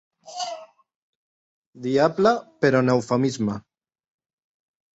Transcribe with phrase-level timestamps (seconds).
[1.89, 2.33] Diable,
[2.65, 3.61] però en eufemisme.